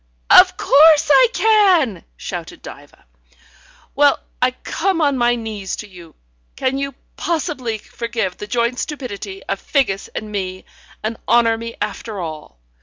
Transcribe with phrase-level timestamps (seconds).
[0.31, 3.05] "Of course I can!" shouted Diva.
[3.93, 6.15] "Well, I come on my knees to you.
[6.55, 10.65] Can you possibly forgive the joint stupidity of Figgis and me,
[11.03, 12.57] and honour me after all?